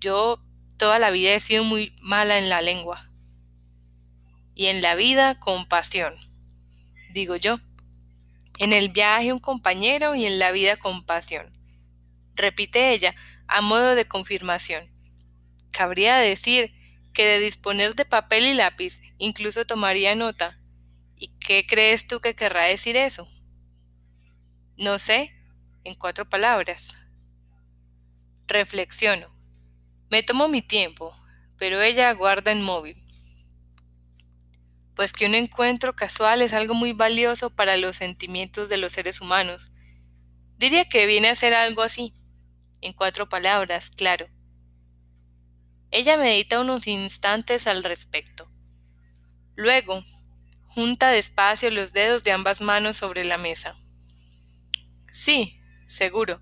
Yo 0.00 0.42
toda 0.76 0.98
la 0.98 1.10
vida 1.10 1.34
he 1.34 1.38
sido 1.38 1.62
muy 1.62 1.94
mala 2.00 2.36
en 2.36 2.48
la 2.48 2.60
lengua 2.60 3.08
y 4.56 4.66
en 4.66 4.82
la 4.82 4.96
vida 4.96 5.38
compasión, 5.38 6.16
digo 7.10 7.36
yo. 7.36 7.60
En 8.58 8.72
el 8.72 8.88
viaje 8.88 9.32
un 9.32 9.38
compañero 9.38 10.16
y 10.16 10.26
en 10.26 10.40
la 10.40 10.50
vida 10.50 10.78
compasión. 10.78 11.56
Repite 12.34 12.90
ella, 12.90 13.14
a 13.46 13.60
modo 13.60 13.94
de 13.94 14.08
confirmación. 14.08 14.90
Cabría 15.70 16.16
decir 16.16 16.74
que 17.14 17.24
de 17.24 17.38
disponer 17.38 17.94
de 17.94 18.04
papel 18.04 18.46
y 18.46 18.54
lápiz 18.54 19.00
incluso 19.16 19.64
tomaría 19.64 20.16
nota. 20.16 20.58
¿Y 21.18 21.28
qué 21.38 21.66
crees 21.66 22.06
tú 22.06 22.20
que 22.20 22.34
querrá 22.34 22.64
decir 22.64 22.96
eso? 22.96 23.28
No 24.78 24.98
sé, 24.98 25.32
en 25.84 25.94
cuatro 25.94 26.28
palabras. 26.28 26.96
Reflexiono. 28.46 29.34
Me 30.10 30.22
tomo 30.22 30.48
mi 30.48 30.62
tiempo, 30.62 31.14
pero 31.58 31.82
ella 31.82 32.12
guarda 32.12 32.52
en 32.52 32.62
móvil 32.62 33.04
pues 34.98 35.12
que 35.12 35.26
un 35.26 35.36
encuentro 35.36 35.94
casual 35.94 36.42
es 36.42 36.52
algo 36.52 36.74
muy 36.74 36.92
valioso 36.92 37.50
para 37.50 37.76
los 37.76 37.94
sentimientos 37.98 38.68
de 38.68 38.78
los 38.78 38.94
seres 38.94 39.20
humanos. 39.20 39.70
Diría 40.56 40.88
que 40.88 41.06
viene 41.06 41.28
a 41.28 41.36
ser 41.36 41.54
algo 41.54 41.82
así, 41.82 42.14
en 42.80 42.94
cuatro 42.94 43.28
palabras, 43.28 43.90
claro. 43.90 44.26
Ella 45.92 46.16
medita 46.16 46.60
unos 46.60 46.88
instantes 46.88 47.68
al 47.68 47.84
respecto. 47.84 48.50
Luego, 49.54 50.02
junta 50.68 51.10
despacio 51.10 51.70
los 51.70 51.92
dedos 51.92 52.22
de 52.22 52.32
ambas 52.32 52.60
manos 52.60 52.96
sobre 52.96 53.24
la 53.24 53.38
mesa. 53.38 53.76
Sí, 55.10 55.60
seguro. 55.88 56.40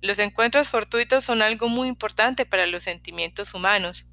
Los 0.00 0.18
encuentros 0.18 0.68
fortuitos 0.68 1.24
son 1.24 1.40
algo 1.42 1.68
muy 1.68 1.88
importante 1.88 2.44
para 2.44 2.66
los 2.66 2.84
sentimientos 2.84 3.54
humanos. 3.54 4.06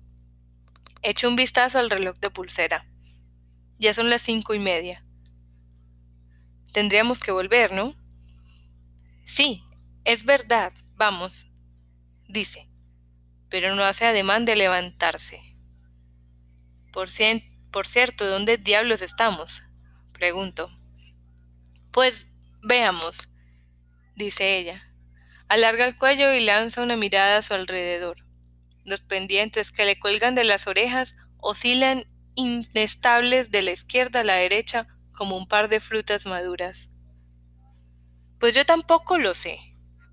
Echo 1.01 1.27
un 1.27 1.35
vistazo 1.35 1.79
al 1.79 1.89
reloj 1.89 2.17
de 2.19 2.29
pulsera. 2.29 2.87
Ya 3.77 3.93
son 3.93 4.09
las 4.09 4.21
cinco 4.21 4.53
y 4.53 4.59
media. 4.59 5.05
Tendríamos 6.71 7.19
que 7.19 7.31
volver, 7.31 7.73
¿no? 7.73 7.93
Sí, 9.25 9.63
es 10.05 10.23
verdad, 10.23 10.71
vamos, 10.95 11.47
dice, 12.27 12.69
pero 13.49 13.75
no 13.75 13.83
hace 13.83 14.05
ademán 14.05 14.45
de 14.45 14.55
levantarse. 14.55 15.39
Por, 16.91 17.09
por 17.75 17.89
cierto, 17.89 18.25
¿dónde 18.25 18.55
diablos 18.55 19.01
estamos? 19.01 19.61
Pregunto. 20.13 20.69
Pues 21.91 22.27
veamos, 22.63 23.27
dice 24.15 24.57
ella. 24.57 24.81
Alarga 25.49 25.85
el 25.85 25.97
cuello 25.97 26.31
y 26.31 26.39
lanza 26.39 26.81
una 26.81 26.95
mirada 26.95 27.35
a 27.35 27.41
su 27.41 27.53
alrededor. 27.53 28.23
Los 28.85 29.01
pendientes 29.01 29.73
que 29.73 29.83
le 29.83 29.99
cuelgan 29.99 30.35
de 30.35 30.45
las 30.45 30.67
orejas 30.67 31.17
oscilan 31.35 32.05
inestables 32.35 33.51
de 33.51 33.63
la 33.63 33.71
izquierda 33.71 34.21
a 34.21 34.23
la 34.23 34.35
derecha 34.35 34.87
como 35.11 35.35
un 35.35 35.45
par 35.45 35.67
de 35.67 35.81
frutas 35.81 36.25
maduras. 36.25 36.91
Pues 38.39 38.55
yo 38.55 38.65
tampoco 38.65 39.17
lo 39.17 39.33
sé. 39.33 39.59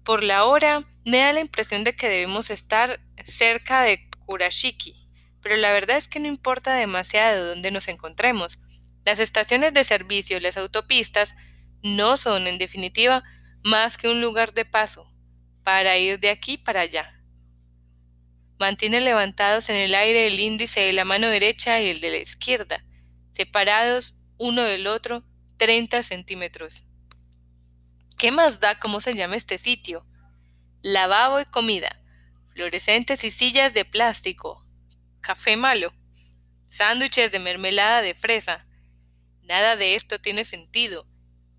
Por 0.03 0.25
la 0.25 0.47
hora 0.47 0.83
me 1.05 1.19
da 1.19 1.33
la 1.33 1.41
impresión 1.41 1.85
de 1.85 1.95
que 1.95 2.09
debemos 2.09 2.51
estar 2.51 2.99
cerca 3.25 3.83
de 3.83 4.11
Kurashiki, 4.27 5.02
pero 5.43 5.57
la 5.57 5.73
verdad 5.73 5.97
es 5.97 6.09
que 6.09 6.21
no 6.21 6.29
importa 6.29 6.75
demasiado 6.75 7.49
dónde 7.49 7.71
nos 7.71 7.89
encontremos. 7.89 8.59
Las 9.05 9.19
estaciones 9.19 9.75
de 9.75 9.85
servicio 9.85 10.37
y 10.37 10.41
las 10.41 10.57
autopistas 10.57 11.35
no 11.83 12.17
son, 12.17 12.47
en 12.47 12.59
definitiva, 12.59 13.25
más 13.65 13.99
que 13.99 14.09
un 14.09 14.21
lugar 14.21 14.55
de 14.55 14.65
paso, 14.65 15.13
para 15.65 15.99
ir 15.99 16.21
de 16.21 16.31
aquí 16.31 16.57
para 16.57 16.83
allá. 16.83 17.21
Mantiene 18.59 19.01
levantados 19.01 19.69
en 19.69 19.77
el 19.77 19.95
aire 19.95 20.29
el 20.29 20.39
índice 20.39 20.81
de 20.81 20.93
la 20.93 21.05
mano 21.05 21.29
derecha 21.29 21.81
y 21.81 21.91
el 21.91 22.01
de 22.01 22.11
la 22.11 22.19
izquierda, 22.19 22.85
separados 23.33 24.17
uno 24.39 24.63
del 24.63 24.87
otro 24.87 25.25
30 25.57 26.03
centímetros. 26.05 26.85
¿Qué 28.19 28.31
más 28.31 28.61
da 28.61 28.79
cómo 28.79 29.01
se 29.01 29.15
llama 29.15 29.37
este 29.37 29.59
sitio? 29.59 30.07
Lavabo 30.81 31.41
y 31.41 31.45
comida, 31.47 32.01
fluorescentes 32.53 33.25
y 33.25 33.33
sillas 33.33 33.75
de 33.75 33.85
plástico, 33.85 34.62
café 35.23 35.57
malo, 35.57 35.95
sándwiches 36.69 37.33
de 37.33 37.39
mermelada 37.39 38.03
de 38.03 38.15
fresa. 38.15 38.67
Nada 39.43 39.77
de 39.77 39.95
esto 39.95 40.19
tiene 40.19 40.45
sentido. 40.45 41.07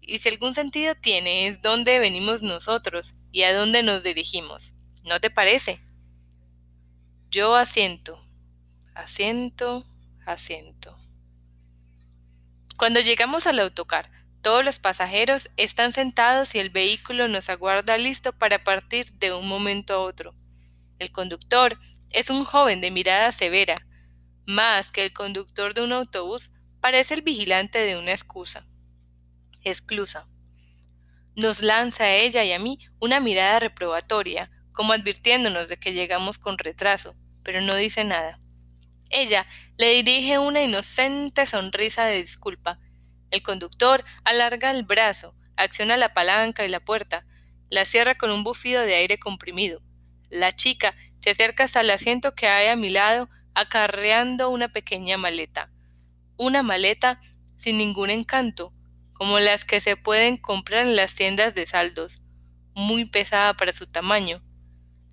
Y 0.01 0.19
si 0.19 0.29
algún 0.29 0.53
sentido 0.53 0.93
tiene 0.95 1.47
es 1.47 1.61
dónde 1.61 1.97
venimos 1.97 2.43
nosotros 2.43 3.15
y 3.31 3.43
a 3.43 3.53
dónde 3.53 3.81
nos 3.81 4.03
dirigimos. 4.03 4.73
¿No 5.03 5.19
te 5.19 5.29
parece? 5.29 5.81
Yo 7.31 7.55
asiento, 7.55 8.23
asiento, 8.93 9.85
asiento. 10.25 10.97
Cuando 12.77 12.99
llegamos 12.99 13.47
al 13.47 13.59
autocar, 13.59 14.11
todos 14.41 14.65
los 14.65 14.77
pasajeros 14.77 15.49
están 15.55 15.93
sentados 15.93 16.53
y 16.53 16.59
el 16.59 16.69
vehículo 16.69 17.29
nos 17.29 17.49
aguarda 17.49 17.97
listo 17.97 18.33
para 18.33 18.63
partir 18.63 19.11
de 19.13 19.31
un 19.33 19.47
momento 19.47 19.93
a 19.93 19.99
otro. 19.99 20.35
El 20.99 21.11
conductor 21.11 21.79
es 22.13 22.29
un 22.29 22.45
joven 22.45 22.79
de 22.79 22.91
mirada 22.91 23.31
severa, 23.31 23.85
más 24.45 24.91
que 24.91 25.03
el 25.03 25.13
conductor 25.13 25.73
de 25.73 25.83
un 25.83 25.91
autobús 25.91 26.51
parece 26.79 27.15
el 27.15 27.21
vigilante 27.21 27.79
de 27.79 27.97
una 27.97 28.11
excusa. 28.11 28.65
Exclusa. 29.63 30.27
Nos 31.35 31.61
lanza 31.61 32.05
a 32.05 32.15
ella 32.15 32.43
y 32.43 32.51
a 32.51 32.59
mí 32.59 32.79
una 32.99 33.19
mirada 33.19 33.59
reprobatoria, 33.59 34.51
como 34.71 34.93
advirtiéndonos 34.93 35.69
de 35.69 35.77
que 35.77 35.93
llegamos 35.93 36.37
con 36.37 36.57
retraso, 36.57 37.15
pero 37.43 37.61
no 37.61 37.75
dice 37.75 38.03
nada. 38.03 38.39
Ella 39.09 39.45
le 39.77 39.89
dirige 39.93 40.39
una 40.39 40.61
inocente 40.63 41.45
sonrisa 41.45 42.05
de 42.05 42.17
disculpa. 42.17 42.79
El 43.31 43.41
conductor 43.43 44.03
alarga 44.23 44.71
el 44.71 44.83
brazo, 44.83 45.35
acciona 45.55 45.97
la 45.97 46.13
palanca 46.13 46.65
y 46.65 46.69
la 46.69 46.79
puerta, 46.79 47.25
la 47.69 47.85
cierra 47.85 48.15
con 48.15 48.29
un 48.31 48.43
bufido 48.43 48.81
de 48.81 48.95
aire 48.95 49.17
comprimido. 49.17 49.81
La 50.33 50.51
chica 50.51 50.95
se 51.19 51.29
acerca 51.29 51.65
hasta 51.65 51.81
el 51.81 51.91
asiento 51.91 52.33
que 52.33 52.47
hay 52.47 52.65
a 52.65 52.75
mi 52.75 52.89
lado, 52.89 53.29
acarreando 53.53 54.49
una 54.49 54.73
pequeña 54.73 55.15
maleta. 55.15 55.69
Una 56.37 56.63
maleta 56.63 57.21
sin 57.55 57.77
ningún 57.77 58.09
encanto, 58.09 58.73
como 59.13 59.39
las 59.39 59.63
que 59.63 59.79
se 59.79 59.95
pueden 59.95 60.37
comprar 60.37 60.87
en 60.87 60.95
las 60.95 61.13
tiendas 61.13 61.53
de 61.53 61.67
saldos, 61.67 62.23
muy 62.73 63.05
pesada 63.05 63.53
para 63.53 63.73
su 63.73 63.85
tamaño. 63.85 64.41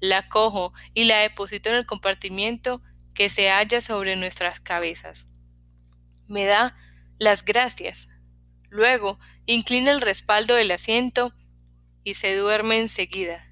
La 0.01 0.27
cojo 0.31 0.73
y 0.95 1.05
la 1.05 1.19
deposito 1.19 1.69
en 1.69 1.75
el 1.75 1.85
compartimiento 1.85 2.81
que 3.13 3.29
se 3.29 3.51
halla 3.51 3.83
sobre 3.83 4.17
nuestras 4.17 4.59
cabezas. 4.59 5.29
Me 6.29 6.47
da 6.47 6.79
las 7.19 7.45
gracias. 7.45 8.09
Luego 8.71 9.19
inclina 9.45 9.91
el 9.91 10.01
respaldo 10.01 10.55
del 10.55 10.71
asiento 10.71 11.35
y 12.05 12.15
se 12.15 12.35
duerme 12.37 12.81
enseguida. 12.81 13.50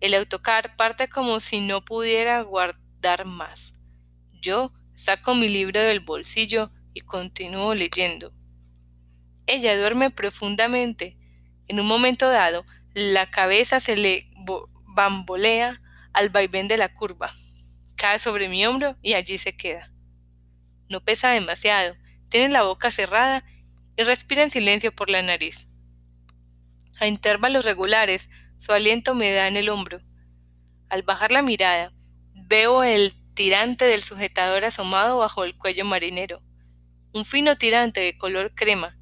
El 0.00 0.14
autocar 0.14 0.76
parte 0.76 1.08
como 1.08 1.40
si 1.40 1.60
no 1.60 1.84
pudiera 1.84 2.42
guardar 2.42 3.24
más. 3.24 3.72
Yo 4.40 4.72
saco 4.94 5.34
mi 5.34 5.48
libro 5.48 5.80
del 5.80 6.00
bolsillo 6.00 6.70
y 6.94 7.00
continúo 7.00 7.74
leyendo. 7.74 8.32
Ella 9.46 9.78
duerme 9.78 10.10
profundamente. 10.10 11.16
En 11.66 11.80
un 11.80 11.86
momento 11.86 12.28
dado, 12.28 12.64
la 12.94 13.30
cabeza 13.30 13.80
se 13.80 13.96
le 13.96 14.30
bambolea 14.86 15.80
al 16.12 16.28
vaivén 16.28 16.68
de 16.68 16.78
la 16.78 16.92
curva 16.92 17.32
cae 17.98 18.18
sobre 18.18 18.48
mi 18.48 18.64
hombro 18.64 18.96
y 19.02 19.12
allí 19.12 19.36
se 19.36 19.54
queda. 19.54 19.92
No 20.88 21.04
pesa 21.04 21.30
demasiado, 21.30 21.96
tiene 22.30 22.48
la 22.48 22.62
boca 22.62 22.90
cerrada 22.90 23.44
y 23.96 24.04
respira 24.04 24.42
en 24.42 24.50
silencio 24.50 24.94
por 24.94 25.10
la 25.10 25.20
nariz. 25.20 25.66
A 27.00 27.06
intervalos 27.06 27.66
regulares, 27.66 28.30
su 28.58 28.72
aliento 28.72 29.14
me 29.14 29.32
da 29.32 29.48
en 29.48 29.56
el 29.56 29.68
hombro. 29.68 30.00
Al 30.88 31.02
bajar 31.02 31.32
la 31.32 31.42
mirada, 31.42 31.92
veo 32.34 32.82
el 32.82 33.12
tirante 33.34 33.84
del 33.84 34.02
sujetador 34.02 34.64
asomado 34.64 35.18
bajo 35.18 35.44
el 35.44 35.56
cuello 35.56 35.84
marinero, 35.84 36.42
un 37.12 37.24
fino 37.24 37.56
tirante 37.56 38.00
de 38.00 38.18
color 38.18 38.54
crema. 38.54 38.98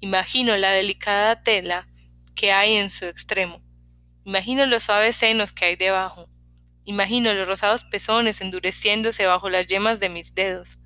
Imagino 0.00 0.56
la 0.56 0.72
delicada 0.72 1.42
tela 1.42 1.86
que 2.34 2.50
hay 2.50 2.74
en 2.74 2.90
su 2.90 3.04
extremo. 3.04 3.62
Imagino 4.24 4.66
los 4.66 4.82
suaves 4.82 5.16
senos 5.16 5.52
que 5.52 5.64
hay 5.64 5.76
debajo. 5.76 6.28
Imagino 6.84 7.32
los 7.34 7.46
rosados 7.46 7.84
pezones 7.84 8.40
endureciéndose 8.40 9.26
bajo 9.26 9.48
las 9.48 9.66
yemas 9.66 10.00
de 10.00 10.08
mis 10.08 10.34
dedos. 10.34 10.78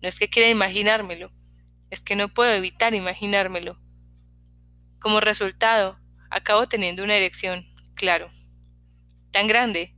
No 0.00 0.08
es 0.08 0.18
que 0.18 0.30
quiera 0.30 0.48
imaginármelo, 0.48 1.32
es 1.90 2.00
que 2.00 2.14
no 2.14 2.28
puedo 2.28 2.52
evitar 2.52 2.94
imaginármelo. 2.94 3.80
Como 5.00 5.20
resultado, 5.20 5.98
acabo 6.30 6.68
teniendo 6.68 7.04
una 7.04 7.14
erección, 7.14 7.66
claro, 7.94 8.28
tan 9.30 9.46
grande 9.46 9.94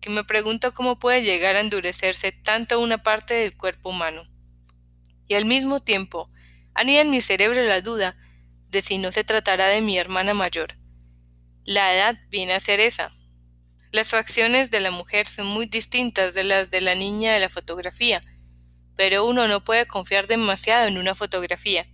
que 0.00 0.10
me 0.10 0.24
pregunto 0.24 0.72
cómo 0.72 0.98
puede 0.98 1.22
llegar 1.22 1.56
a 1.56 1.60
endurecerse 1.60 2.32
tanto 2.32 2.80
una 2.80 3.02
parte 3.02 3.34
del 3.34 3.56
cuerpo 3.56 3.90
humano. 3.90 4.24
Y 5.26 5.34
al 5.34 5.44
mismo 5.44 5.80
tiempo, 5.80 6.30
anida 6.74 7.00
en 7.00 7.10
mi 7.10 7.20
cerebro 7.20 7.62
la 7.62 7.80
duda 7.80 8.16
de 8.68 8.80
si 8.80 8.98
no 8.98 9.12
se 9.12 9.24
tratará 9.24 9.66
de 9.66 9.80
mi 9.80 9.98
hermana 9.98 10.34
mayor. 10.34 10.76
La 11.64 11.94
edad 11.94 12.18
viene 12.30 12.54
a 12.54 12.60
ser 12.60 12.80
esa, 12.80 13.12
las 13.92 14.10
facciones 14.10 14.70
de 14.70 14.78
la 14.78 14.92
mujer 14.92 15.26
son 15.26 15.48
muy 15.48 15.66
distintas 15.66 16.32
de 16.32 16.44
las 16.44 16.70
de 16.70 16.80
la 16.80 16.94
niña 16.94 17.32
de 17.32 17.40
la 17.40 17.48
fotografía, 17.48 18.22
pero 18.94 19.26
uno 19.26 19.48
no 19.48 19.64
puede 19.64 19.86
confiar 19.86 20.28
demasiado 20.28 20.86
en 20.86 20.96
una 20.96 21.16
fotografía. 21.16 21.88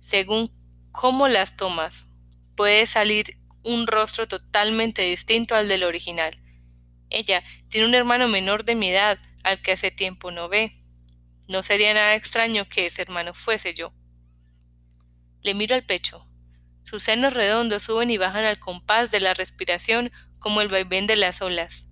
Según 0.00 0.50
cómo 0.90 1.28
las 1.28 1.58
tomas, 1.58 2.06
puede 2.56 2.86
salir 2.86 3.38
un 3.64 3.86
rostro 3.86 4.26
totalmente 4.26 5.02
distinto 5.02 5.54
al 5.54 5.68
del 5.68 5.84
original. 5.84 6.38
Ella 7.10 7.42
tiene 7.68 7.86
un 7.86 7.94
hermano 7.94 8.28
menor 8.28 8.64
de 8.64 8.74
mi 8.74 8.88
edad 8.88 9.18
al 9.44 9.60
que 9.60 9.72
hace 9.72 9.90
tiempo 9.90 10.30
no 10.30 10.48
ve. 10.48 10.72
No 11.48 11.62
sería 11.62 11.92
nada 11.92 12.14
extraño 12.14 12.64
que 12.68 12.86
ese 12.86 13.02
hermano 13.02 13.34
fuese 13.34 13.74
yo. 13.74 13.92
Le 15.42 15.54
miro 15.54 15.74
al 15.74 15.84
pecho. 15.84 16.26
Sus 16.84 17.02
senos 17.02 17.34
redondos 17.34 17.82
suben 17.82 18.10
y 18.10 18.16
bajan 18.16 18.44
al 18.44 18.58
compás 18.58 19.10
de 19.10 19.20
la 19.20 19.34
respiración 19.34 20.10
como 20.38 20.60
el 20.60 20.68
vaivén 20.68 21.06
de 21.06 21.16
las 21.16 21.42
olas. 21.42 21.88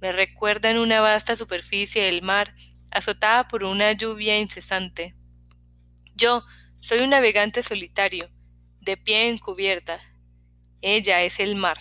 Me 0.00 0.10
recuerdan 0.10 0.78
una 0.78 1.00
vasta 1.00 1.36
superficie 1.36 2.02
del 2.04 2.22
mar 2.22 2.54
azotada 2.90 3.46
por 3.46 3.62
una 3.62 3.92
lluvia 3.92 4.38
incesante. 4.38 5.14
Yo 6.14 6.44
soy 6.80 7.00
un 7.00 7.10
navegante 7.10 7.62
solitario, 7.62 8.31
de 8.82 8.96
pie 8.96 9.28
en 9.28 9.38
cubierta. 9.38 10.00
Ella 10.80 11.22
es 11.22 11.38
el 11.38 11.54
mar. 11.54 11.78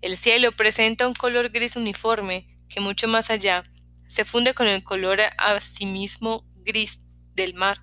El 0.00 0.16
cielo 0.16 0.52
presenta 0.52 1.08
un 1.08 1.14
color 1.14 1.50
gris 1.50 1.76
uniforme 1.76 2.46
que 2.68 2.80
mucho 2.80 3.08
más 3.08 3.30
allá 3.30 3.64
se 4.06 4.24
funde 4.24 4.54
con 4.54 4.68
el 4.68 4.84
color 4.84 5.20
a 5.38 5.60
sí 5.60 5.86
mismo 5.86 6.46
gris 6.56 7.04
del 7.34 7.54
mar, 7.54 7.80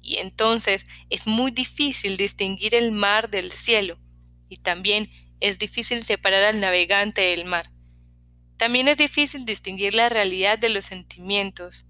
y 0.00 0.18
entonces 0.18 0.86
es 1.10 1.26
muy 1.26 1.50
difícil 1.50 2.16
distinguir 2.16 2.74
el 2.74 2.92
mar 2.92 3.30
del 3.30 3.50
cielo, 3.50 3.98
y 4.48 4.58
también 4.58 5.10
es 5.40 5.58
difícil 5.58 6.04
separar 6.04 6.44
al 6.44 6.60
navegante 6.60 7.22
del 7.22 7.46
mar. 7.46 7.72
También 8.56 8.86
es 8.88 8.96
difícil 8.96 9.44
distinguir 9.44 9.94
la 9.94 10.08
realidad 10.08 10.58
de 10.58 10.68
los 10.68 10.84
sentimientos. 10.84 11.84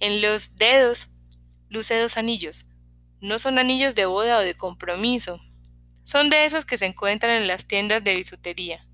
En 0.00 0.20
los 0.20 0.56
dedos 0.56 1.10
luce 1.68 1.98
dos 1.98 2.16
anillos. 2.16 2.66
No 3.20 3.38
son 3.38 3.58
anillos 3.58 3.94
de 3.94 4.06
boda 4.06 4.38
o 4.38 4.40
de 4.40 4.54
compromiso. 4.54 5.40
Son 6.04 6.30
de 6.30 6.44
esos 6.44 6.64
que 6.64 6.76
se 6.76 6.86
encuentran 6.86 7.32
en 7.32 7.46
las 7.46 7.66
tiendas 7.66 8.02
de 8.02 8.16
bisutería. 8.16 8.86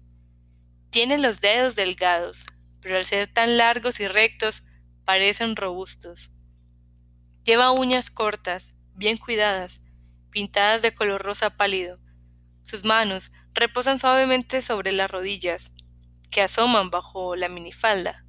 Tiene 0.91 1.19
los 1.19 1.41
dedos 1.41 1.77
delgados, 1.77 2.47
pero 2.81 2.97
al 2.97 3.05
ser 3.05 3.27
tan 3.27 3.57
largos 3.57 4.01
y 4.01 4.09
rectos 4.09 4.65
parecen 5.05 5.57
robustos. 5.57 6.33
Lleva 7.45 7.71
uñas 7.71 8.11
cortas, 8.11 8.75
bien 8.95 9.17
cuidadas, 9.19 9.83
pintadas 10.31 10.83
de 10.83 10.95
color 10.95 11.23
rosa 11.23 11.57
pálido, 11.57 12.01
sus 12.67 12.83
manos 12.83 13.31
reposan 13.55 13.97
suavemente 13.97 14.61
sobre 14.61 14.91
las 14.91 15.09
rodillas, 15.09 15.71
que 16.33 16.43
asoman 16.43 16.91
bajo 16.91 17.37
la 17.37 17.49
minifalda. 17.49 18.25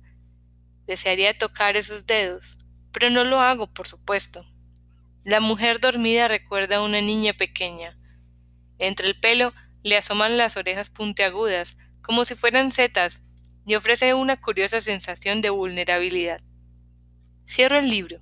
Desearía 0.86 1.36
tocar 1.36 1.76
esos 1.76 2.06
dedos, 2.06 2.60
pero 2.92 3.10
no 3.10 3.24
lo 3.24 3.40
hago, 3.40 3.74
por 3.74 3.88
supuesto. 3.88 4.46
La 5.28 5.42
mujer 5.42 5.82
dormida 5.82 6.30
recuerda 6.30 6.78
a 6.78 6.84
una 6.84 7.02
niña 7.02 7.34
pequeña. 7.34 7.98
Entre 8.80 9.06
el 9.08 9.20
pelo 9.20 9.54
le 9.84 9.98
asoman 9.98 10.38
las 10.38 10.56
orejas 10.56 10.90
puntiagudas, 10.90 11.78
como 12.02 12.24
si 12.24 12.36
fueran 12.36 12.72
setas, 12.72 13.26
y 13.66 13.76
ofrece 13.76 14.14
una 14.14 14.40
curiosa 14.40 14.80
sensación 14.80 15.42
de 15.42 15.50
vulnerabilidad. 15.50 16.40
Cierro 17.46 17.78
el 17.78 17.90
libro. 17.90 18.22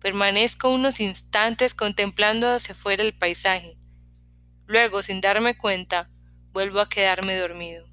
Permanezco 0.00 0.74
unos 0.74 0.98
instantes 0.98 1.72
contemplando 1.72 2.50
hacia 2.50 2.72
afuera 2.72 3.04
el 3.04 3.16
paisaje. 3.16 3.78
Luego, 4.66 5.02
sin 5.02 5.20
darme 5.20 5.56
cuenta, 5.56 6.10
vuelvo 6.50 6.80
a 6.80 6.88
quedarme 6.88 7.36
dormido. 7.36 7.87